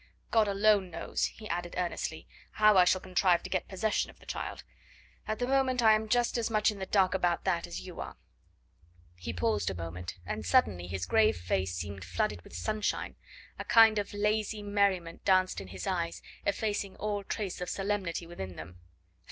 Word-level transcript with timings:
God 0.31 0.47
alone 0.47 0.89
knows," 0.89 1.25
he 1.25 1.47
added 1.47 1.75
earnestly, 1.77 2.27
"how 2.53 2.75
I 2.75 2.85
shall 2.85 2.99
contrive 3.01 3.43
to 3.43 3.51
get 3.51 3.67
possession 3.67 4.09
of 4.09 4.17
the 4.19 4.25
child; 4.25 4.63
at 5.27 5.37
the 5.37 5.45
moment 5.45 5.83
I 5.83 5.93
am 5.93 6.09
just 6.09 6.39
as 6.39 6.49
much 6.49 6.71
in 6.71 6.79
the 6.79 6.87
dark 6.87 7.13
about 7.13 7.43
that 7.43 7.67
as 7.67 7.81
you 7.81 7.99
are." 8.01 8.17
He 9.15 9.31
paused 9.31 9.69
a 9.69 9.75
moment, 9.75 10.17
and 10.25 10.43
suddenly 10.43 10.87
his 10.87 11.05
grave 11.05 11.37
face 11.37 11.75
seemed 11.75 12.03
flooded 12.03 12.41
with 12.41 12.55
sunshine, 12.55 13.15
a 13.59 13.63
kind 13.63 13.99
of 13.99 14.11
lazy 14.11 14.63
merriment 14.63 15.23
danced 15.23 15.61
in 15.61 15.67
his 15.67 15.85
eyes, 15.85 16.23
effacing 16.47 16.95
all 16.95 17.23
trace 17.23 17.61
of 17.61 17.69
solemnity 17.69 18.25
within 18.25 18.55
them. 18.55 18.79